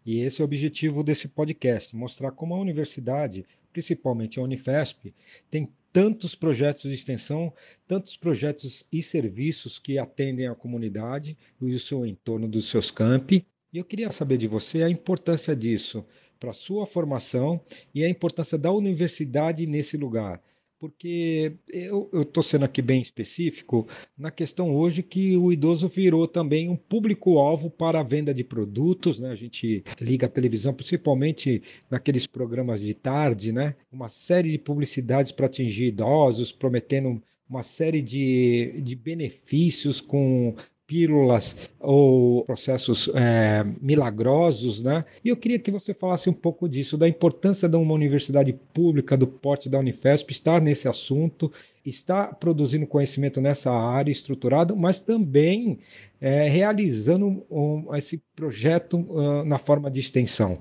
[0.06, 5.12] E esse é o objetivo desse podcast, mostrar como a universidade principalmente a Unifesp,
[5.50, 7.54] tem tantos projetos de extensão,
[7.86, 13.46] tantos projetos e serviços que atendem a comunidade e o seu entorno dos seus campi.
[13.72, 16.04] E eu queria saber de você a importância disso
[16.40, 17.60] para a sua formação
[17.94, 20.42] e a importância da universidade nesse lugar
[20.84, 26.68] porque eu estou sendo aqui bem específico na questão hoje que o idoso virou também
[26.68, 29.30] um público-alvo para a venda de produtos, né?
[29.30, 33.74] A gente liga a televisão, principalmente naqueles programas de tarde, né?
[33.90, 37.18] Uma série de publicidades para atingir idosos, prometendo
[37.48, 40.54] uma série de, de benefícios com
[40.86, 45.04] pílulas ou processos é, milagrosos, né?
[45.24, 49.16] E eu queria que você falasse um pouco disso, da importância de uma universidade pública
[49.16, 51.50] do porte da Unifesp estar nesse assunto,
[51.84, 55.78] estar produzindo conhecimento nessa área estruturada, mas também
[56.20, 60.58] é, realizando um, esse projeto uh, na forma de extensão.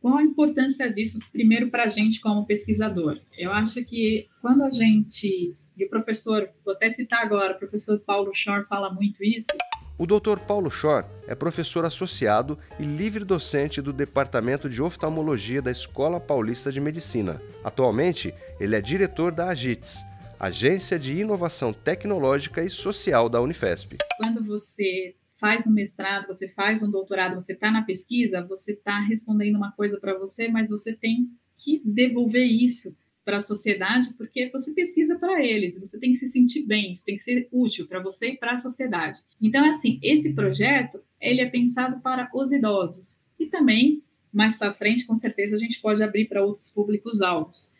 [0.00, 3.18] Qual a importância disso, primeiro, para a gente como pesquisador?
[3.38, 7.98] Eu acho que quando a gente e o professor, vou até citar agora, o professor
[7.98, 9.48] Paulo Schor fala muito isso.
[9.96, 10.38] O Dr.
[10.46, 16.72] Paulo Schor é professor associado e livre docente do Departamento de Oftalmologia da Escola Paulista
[16.72, 17.40] de Medicina.
[17.62, 20.04] Atualmente, ele é diretor da AGITS,
[20.38, 23.98] Agência de Inovação Tecnológica e Social da Unifesp.
[24.16, 28.98] Quando você faz um mestrado, você faz um doutorado, você está na pesquisa, você está
[29.00, 34.50] respondendo uma coisa para você, mas você tem que devolver isso para a sociedade, porque
[34.52, 38.02] você pesquisa para eles, você tem que se sentir bem, tem que ser útil para
[38.02, 39.20] você e para a sociedade.
[39.40, 45.06] Então, assim, esse projeto, ele é pensado para os idosos e também, mais para frente,
[45.06, 47.72] com certeza, a gente pode abrir para outros públicos-alvos.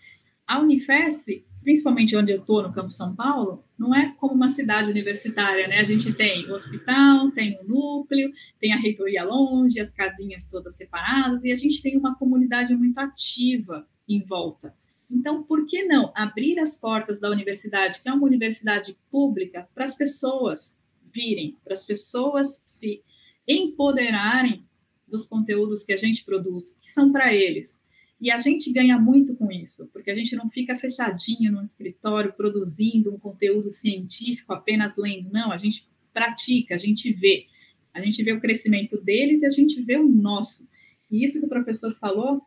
[0.47, 4.91] A Unifesp, principalmente onde eu estou, no Campo São Paulo, não é como uma cidade
[4.91, 5.79] universitária, né?
[5.79, 8.31] A gente tem o hospital, tem o núcleo,
[8.61, 12.99] tem a reitoria longe, as casinhas todas separadas, e a gente tem uma comunidade muito
[12.99, 14.75] ativa em volta.
[15.11, 19.85] Então, por que não abrir as portas da universidade, que é uma universidade pública, para
[19.85, 20.79] as pessoas
[21.13, 23.03] virem, para as pessoas se
[23.47, 24.65] empoderarem
[25.07, 27.81] dos conteúdos que a gente produz, que são para eles.
[28.21, 32.33] E a gente ganha muito com isso, porque a gente não fica fechadinho no escritório
[32.33, 35.31] produzindo um conteúdo científico apenas lendo.
[35.31, 37.47] Não, a gente pratica, a gente vê.
[37.93, 40.67] A gente vê o crescimento deles e a gente vê o nosso.
[41.11, 42.43] E isso que o professor falou,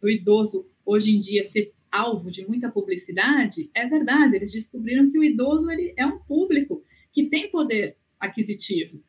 [0.00, 5.18] do idoso hoje em dia ser alvo de muita publicidade, é verdade, eles descobriram que
[5.18, 9.00] o idoso ele é um público que tem poder aquisitivo.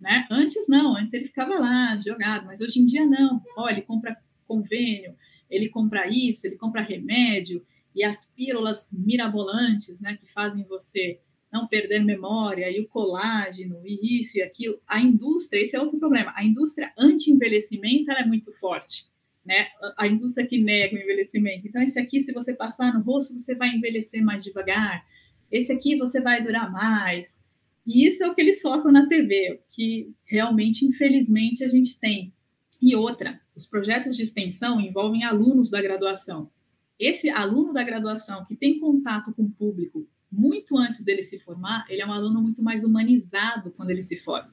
[0.00, 0.26] Né?
[0.28, 3.40] Antes não, antes ele ficava lá, jogado, mas hoje em dia não.
[3.56, 5.14] Olha, ele compra convênio,
[5.48, 11.20] ele compra isso, ele compra remédio, e as pílulas mirabolantes, né, que fazem você
[11.52, 14.80] não perder memória, e o colágeno, e isso e aquilo.
[14.86, 19.11] A indústria, esse é outro problema, a indústria anti-envelhecimento é muito forte
[19.44, 19.66] né?
[19.96, 21.66] A indústria que nega o envelhecimento.
[21.66, 25.04] Então, esse aqui, se você passar no rosto, você vai envelhecer mais devagar.
[25.50, 27.42] Esse aqui você vai durar mais.
[27.86, 32.32] E isso é o que eles focam na TV, que realmente, infelizmente, a gente tem.
[32.80, 36.50] E outra, os projetos de extensão envolvem alunos da graduação.
[36.98, 41.84] Esse aluno da graduação que tem contato com o público muito antes dele se formar,
[41.88, 44.50] ele é um aluno muito mais humanizado quando ele se forma.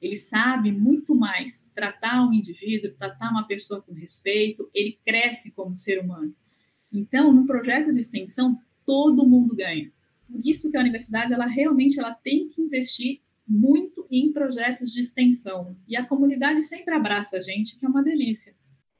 [0.00, 5.76] Ele sabe muito mais tratar um indivíduo, tratar uma pessoa com respeito, ele cresce como
[5.76, 6.34] ser humano.
[6.92, 9.90] Então, no projeto de extensão, todo mundo ganha.
[10.30, 15.00] Por isso que a universidade, ela realmente ela tem que investir muito em projetos de
[15.00, 15.76] extensão.
[15.86, 18.54] E a comunidade sempre abraça a gente, que é uma delícia.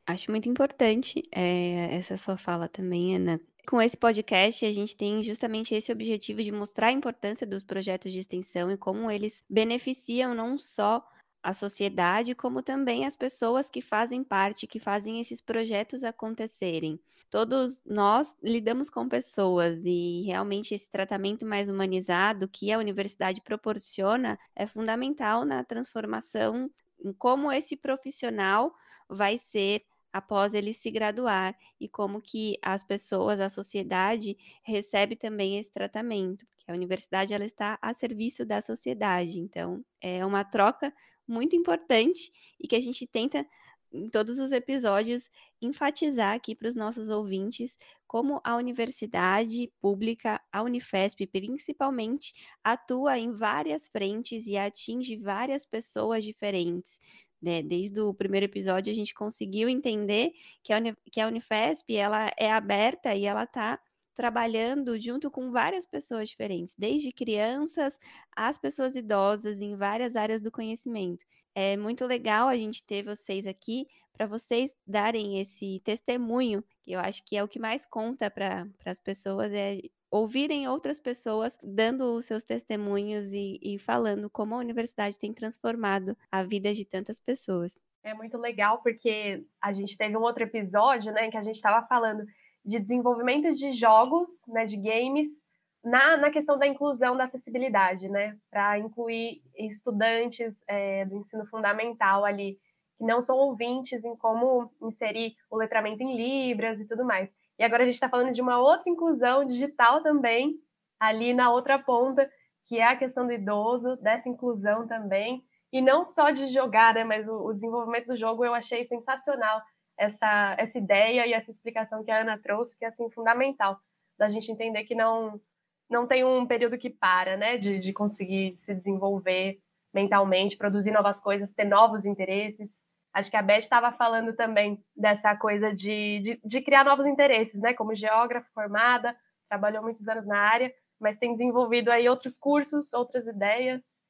[0.06, 5.22] Acho muito importante é, essa sua fala também, Ana, com esse podcast, a gente tem
[5.22, 10.34] justamente esse objetivo de mostrar a importância dos projetos de extensão e como eles beneficiam
[10.34, 11.06] não só
[11.42, 16.98] a sociedade, como também as pessoas que fazem parte, que fazem esses projetos acontecerem.
[17.30, 24.38] Todos nós lidamos com pessoas e realmente esse tratamento mais humanizado que a universidade proporciona
[24.54, 26.70] é fundamental na transformação
[27.04, 28.74] em como esse profissional
[29.08, 29.82] vai ser
[30.16, 36.46] após ele se graduar e como que as pessoas, a sociedade recebe também esse tratamento,
[36.46, 39.38] porque a universidade ela está a serviço da sociedade.
[39.38, 40.90] Então, é uma troca
[41.28, 43.46] muito importante e que a gente tenta
[43.92, 45.28] em todos os episódios
[45.60, 52.32] enfatizar aqui para os nossos ouvintes como a universidade pública, a Unifesp principalmente,
[52.64, 56.98] atua em várias frentes e atinge várias pessoas diferentes.
[57.40, 57.62] Né?
[57.62, 62.32] Desde o primeiro episódio a gente conseguiu entender que a, Uni, que a Unifesp ela
[62.36, 63.78] é aberta e ela está
[64.14, 67.98] trabalhando junto com várias pessoas diferentes, desde crianças
[68.34, 71.24] às pessoas idosas em várias áreas do conhecimento.
[71.54, 77.00] É muito legal a gente ter vocês aqui para vocês darem esse testemunho, que eu
[77.00, 79.78] acho que é o que mais conta para as pessoas, é
[80.16, 86.16] ouvirem outras pessoas dando os seus testemunhos e, e falando como a universidade tem transformado
[86.30, 87.82] a vida de tantas pessoas.
[88.02, 91.86] É muito legal porque a gente teve um outro episódio, né, que a gente estava
[91.86, 92.24] falando
[92.64, 95.44] de desenvolvimento de jogos, né, de games,
[95.84, 102.24] na, na questão da inclusão da acessibilidade, né, para incluir estudantes é, do ensino fundamental
[102.24, 102.58] ali,
[102.96, 107.30] que não são ouvintes em como inserir o letramento em Libras e tudo mais.
[107.58, 110.60] E agora a gente está falando de uma outra inclusão digital também,
[111.00, 112.30] ali na outra ponta,
[112.66, 117.04] que é a questão do idoso, dessa inclusão também, e não só de jogar, né,
[117.04, 119.62] mas o, o desenvolvimento do jogo eu achei sensacional
[119.98, 123.78] essa, essa ideia e essa explicação que a Ana trouxe, que é assim fundamental
[124.18, 125.40] da gente entender que não
[125.88, 129.60] não tem um período que para, né, de, de conseguir se desenvolver
[129.94, 132.84] mentalmente, produzir novas coisas, ter novos interesses.
[133.16, 137.58] Acho que a Beth estava falando também dessa coisa de, de, de, criar novos interesses,
[137.62, 137.72] né?
[137.72, 139.16] Como geógrafa formada,
[139.48, 144.02] trabalhou muitos anos na área, mas tem desenvolvido aí outros cursos, outras ideias.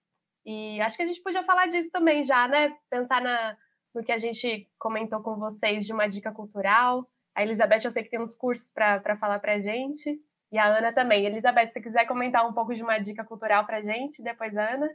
[0.45, 2.77] E acho que a gente podia falar disso também já, né?
[2.91, 3.57] Pensar na,
[3.95, 7.09] no que a gente comentou com vocês de uma dica cultural.
[7.33, 10.21] A Elizabeth, eu sei que tem uns cursos para falar para a gente.
[10.51, 11.25] E a Ana também.
[11.27, 14.69] Elizabeth, se quiser comentar um pouco de uma dica cultural para a gente, depois a
[14.69, 14.91] Ana.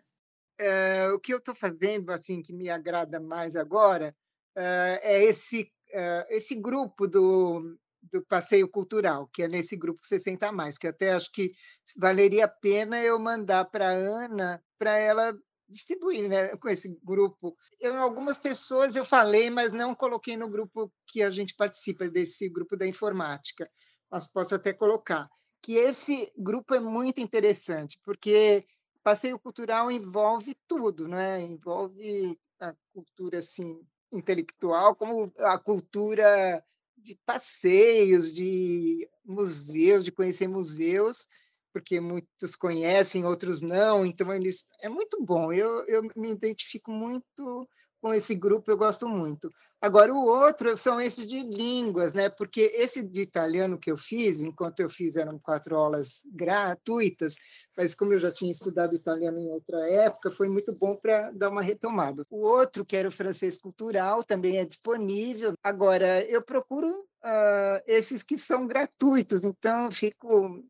[0.59, 4.15] É, o que eu estou fazendo, assim, que me agrada mais agora,
[4.55, 7.77] é, é esse, é, esse grupo do,
[8.11, 11.51] do passeio cultural, que é nesse grupo 60 a mais, que até acho que
[11.97, 15.37] valeria a pena eu mandar para a Ana para ela
[15.71, 17.55] distribuir né, com esse grupo.
[17.79, 22.49] Eu, algumas pessoas eu falei, mas não coloquei no grupo que a gente participa, desse
[22.49, 23.69] grupo da informática.
[24.11, 25.29] Mas posso até colocar
[25.61, 28.65] que esse grupo é muito interessante, porque
[29.03, 31.41] passeio cultural envolve tudo, né?
[31.41, 36.63] Envolve a cultura assim intelectual, como a cultura
[36.97, 41.27] de passeios, de museus, de conhecer museus,
[41.73, 45.51] porque muitos conhecem, outros não, então eles é muito bom.
[45.51, 47.67] Eu, eu me identifico muito
[48.01, 49.51] com esse grupo, eu gosto muito.
[49.79, 52.29] Agora, o outro são esses de línguas, né?
[52.29, 57.35] porque esse de italiano que eu fiz, enquanto eu fiz eram quatro aulas gratuitas,
[57.77, 61.49] mas como eu já tinha estudado italiano em outra época, foi muito bom para dar
[61.49, 62.23] uma retomada.
[62.29, 65.53] O outro, que era o francês cultural, também é disponível.
[65.63, 70.63] Agora, eu procuro uh, esses que são gratuitos, então fico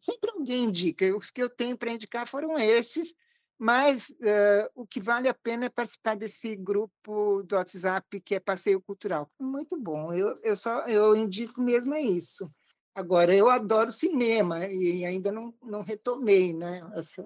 [0.00, 1.16] sempre alguém indica.
[1.16, 3.14] Os que eu tenho para indicar foram esses,
[3.58, 8.40] mas uh, o que vale a pena é participar desse grupo do WhatsApp que é
[8.40, 9.30] Passeio Cultural.
[9.38, 10.12] Muito bom.
[10.12, 12.50] Eu, eu só eu indico mesmo é isso.
[12.94, 16.82] Agora, eu adoro cinema e ainda não, não retomei né?
[16.94, 17.24] Essa,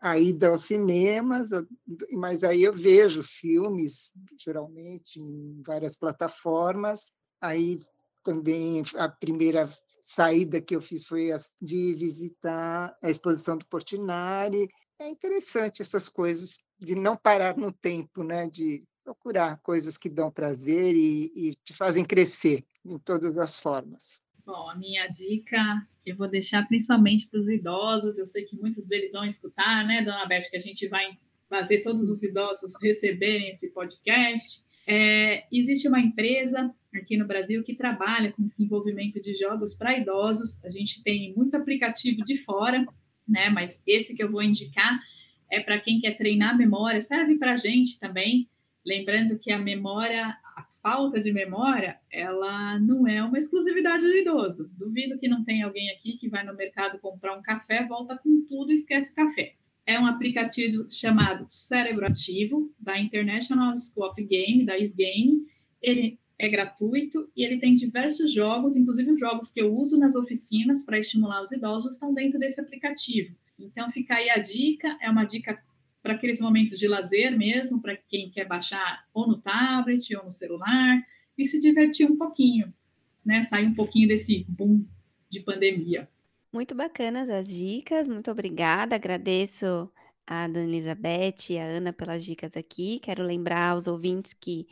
[0.00, 1.50] a ida aos cinemas,
[2.12, 7.10] mas aí eu vejo filmes, geralmente, em várias plataformas.
[7.40, 7.78] Aí
[8.22, 9.68] também a primeira
[10.00, 11.30] saída que eu fiz foi
[11.60, 14.68] de visitar a exposição do Portinari.
[15.04, 18.48] É interessante essas coisas de não parar no tempo, né?
[18.48, 24.18] De procurar coisas que dão prazer e, e te fazem crescer em todas as formas.
[24.46, 25.58] Bom, a minha dica
[26.06, 28.16] eu vou deixar principalmente para os idosos.
[28.16, 31.18] Eu sei que muitos deles vão escutar, né, Dona Beth, que a gente vai
[31.50, 34.64] fazer todos os idosos receberem esse podcast.
[34.86, 40.64] É, existe uma empresa aqui no Brasil que trabalha com desenvolvimento de jogos para idosos.
[40.64, 42.86] A gente tem muito aplicativo de fora,
[43.26, 43.48] né?
[43.50, 44.98] Mas esse que eu vou indicar
[45.50, 48.48] é para quem quer treinar a memória, serve para a gente também.
[48.84, 54.70] Lembrando que a memória, a falta de memória, ela não é uma exclusividade do idoso.
[54.76, 58.44] Duvido que não tenha alguém aqui que vai no mercado comprar um café, volta com
[58.46, 59.54] tudo e esquece o café
[59.86, 65.46] é um aplicativo chamado Cérebro Ativo, da International School of Game, da SGame.
[65.80, 70.16] Ele é gratuito e ele tem diversos jogos, inclusive os jogos que eu uso nas
[70.16, 73.34] oficinas para estimular os idosos estão dentro desse aplicativo.
[73.58, 75.62] Então fica aí a dica, é uma dica
[76.02, 80.32] para aqueles momentos de lazer mesmo, para quem quer baixar ou no tablet ou no
[80.32, 81.00] celular
[81.38, 82.72] e se divertir um pouquinho,
[83.24, 83.42] né?
[83.42, 84.84] Sair um pouquinho desse boom
[85.30, 86.08] de pandemia.
[86.52, 88.94] Muito bacanas as dicas, muito obrigada.
[88.94, 89.90] Agradeço
[90.26, 93.00] a Dona Elizabeth e a Ana pelas dicas aqui.
[93.00, 94.66] Quero lembrar aos ouvintes que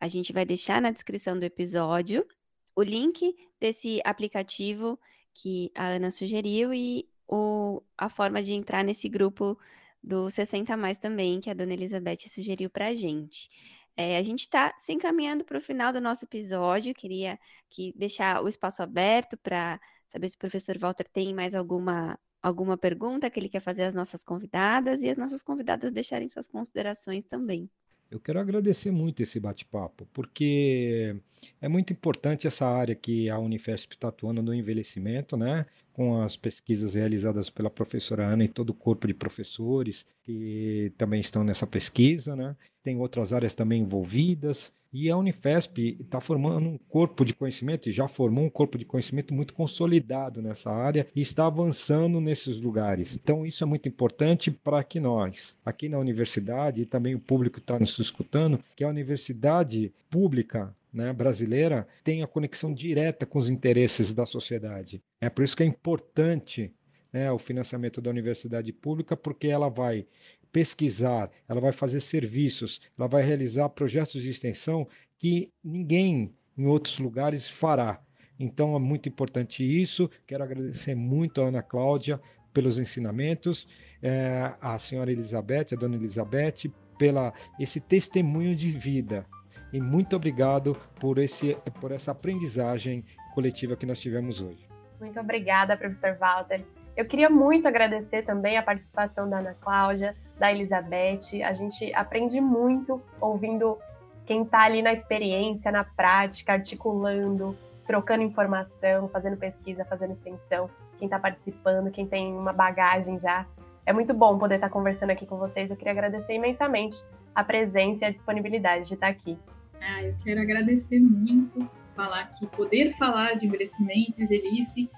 [0.00, 2.26] a gente vai deixar na descrição do episódio
[2.74, 4.98] o link desse aplicativo
[5.34, 9.58] que a Ana sugeriu e o, a forma de entrar nesse grupo
[10.02, 13.50] do 60 mais também, que a Dona Elizabeth sugeriu para a gente.
[13.96, 16.94] É, a gente está se encaminhando para o final do nosso episódio.
[16.94, 22.18] Queria que deixar o espaço aberto para saber se o professor Walter tem mais alguma,
[22.40, 26.46] alguma pergunta que ele quer fazer às nossas convidadas e as nossas convidadas deixarem suas
[26.46, 27.68] considerações também.
[28.10, 31.14] Eu quero agradecer muito esse bate-papo, porque
[31.60, 35.66] é muito importante essa área que a Unifesp está atuando no envelhecimento, né?
[35.92, 41.20] Com as pesquisas realizadas pela professora Ana e todo o corpo de professores que também
[41.20, 42.56] estão nessa pesquisa, né?
[42.88, 44.72] Tem outras áreas também envolvidas.
[44.90, 48.86] E a Unifesp está formando um corpo de conhecimento, e já formou um corpo de
[48.86, 53.14] conhecimento muito consolidado nessa área e está avançando nesses lugares.
[53.14, 57.58] Então, isso é muito importante para que nós, aqui na universidade, e também o público
[57.58, 64.14] está nos escutando, que a universidade pública né, brasileira tenha conexão direta com os interesses
[64.14, 65.02] da sociedade.
[65.20, 66.72] É por isso que é importante
[67.12, 70.06] né, o financiamento da universidade pública, porque ela vai
[70.52, 74.86] pesquisar, ela vai fazer serviços, ela vai realizar projetos de extensão
[75.18, 78.00] que ninguém em outros lugares fará.
[78.38, 80.10] Então é muito importante isso.
[80.26, 82.20] Quero agradecer muito a Ana Cláudia
[82.52, 83.68] pelos ensinamentos,
[84.02, 89.26] é, a senhora Elizabeth, a dona Elizabeth, pela esse testemunho de vida.
[89.72, 94.66] E muito obrigado por, esse, por essa aprendizagem coletiva que nós tivemos hoje.
[94.98, 96.64] Muito obrigada, professor Walter.
[96.96, 101.42] Eu queria muito agradecer também a participação da Ana Cláudia, da Elizabeth.
[101.44, 103.78] A gente aprende muito ouvindo
[104.26, 110.68] quem está ali na experiência, na prática, articulando, trocando informação, fazendo pesquisa, fazendo extensão,
[110.98, 113.46] quem está participando, quem tem uma bagagem já.
[113.86, 115.70] É muito bom poder estar tá conversando aqui com vocês.
[115.70, 117.02] Eu queria agradecer imensamente
[117.34, 119.38] a presença e a disponibilidade de estar tá aqui.
[119.80, 121.66] Ah, eu quero agradecer muito,
[121.96, 124.90] falar que poder falar de envelhecimento e velhice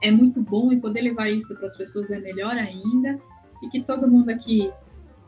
[0.00, 3.18] é muito bom e poder levar isso para as pessoas é melhor ainda
[3.62, 4.70] e que todo mundo aqui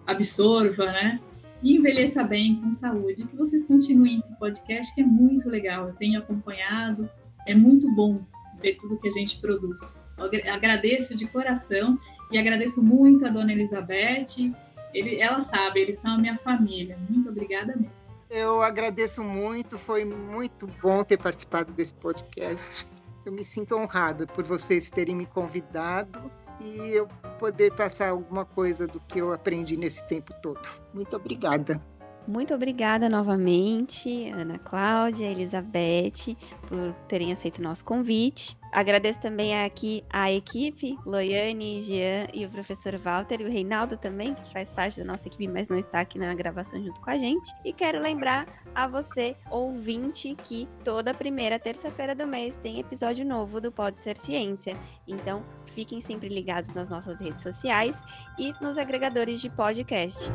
[0.09, 1.21] absorva, né?
[1.63, 3.27] E envelheça bem, com saúde.
[3.27, 5.89] Que vocês continuem esse podcast, que é muito legal.
[5.89, 7.09] Eu tenho acompanhado,
[7.47, 8.21] é muito bom
[8.61, 10.03] ver tudo que a gente produz.
[10.17, 11.99] Eu agradeço de coração
[12.31, 14.53] e agradeço muito a dona Elizabeth.
[14.95, 16.99] Ele, ela sabe, eles são a minha família.
[17.09, 17.93] Muito obrigada mesmo.
[18.31, 22.87] Eu agradeço muito, foi muito bom ter participado desse podcast.
[23.25, 26.31] Eu me sinto honrada por vocês terem me convidado
[26.61, 30.69] e eu poder passar alguma coisa do que eu aprendi nesse tempo todo.
[30.93, 31.81] Muito obrigada.
[32.29, 36.37] Muito obrigada novamente, Ana Cláudia, Elizabeth,
[36.69, 38.55] por terem aceito o nosso convite.
[38.71, 44.35] Agradeço também aqui a equipe, Loiane, Jean e o professor Walter e o Reinaldo também,
[44.35, 47.17] que faz parte da nossa equipe, mas não está aqui na gravação junto com a
[47.17, 47.51] gente.
[47.65, 53.59] E quero lembrar a você, ouvinte, que toda primeira terça-feira do mês tem episódio novo
[53.59, 54.77] do Pode Ser Ciência.
[55.07, 58.03] Então, fiquem sempre ligados nas nossas redes sociais
[58.39, 60.31] e nos agregadores de podcast.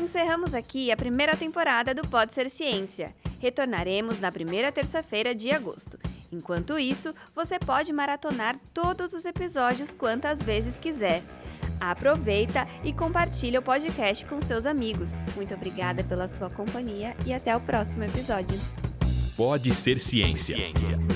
[0.00, 3.14] Encerramos aqui a primeira temporada do Pode Ser Ciência.
[3.40, 5.98] Retornaremos na primeira terça-feira de agosto.
[6.32, 11.22] Enquanto isso, você pode maratonar todos os episódios quantas vezes quiser.
[11.80, 15.10] Aproveita e compartilha o podcast com seus amigos.
[15.36, 18.93] Muito obrigada pela sua companhia e até o próximo episódio.
[19.36, 20.56] Pode ser ciência.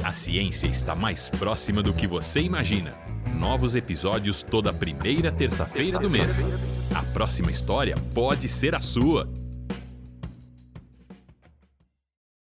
[0.03, 2.93] A ciência está mais próxima do que você imagina.
[3.39, 6.51] Novos episódios toda primeira terça-feira do mês.
[6.93, 9.29] A próxima história pode ser a sua.